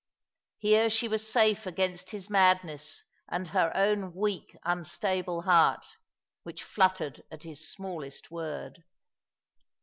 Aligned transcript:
Here 0.57 0.89
she 0.89 1.07
was 1.07 1.31
safe 1.31 1.67
against 1.67 2.09
his 2.09 2.27
madness 2.27 3.03
and 3.29 3.49
her 3.49 3.71
own 3.77 4.15
weak 4.15 4.57
unstable 4.65 5.43
heart., 5.43 5.85
which 6.41 6.63
fluttered 6.63 7.21
at 7.29 7.43
his 7.43 7.69
smallest 7.71 8.31
word. 8.31 8.83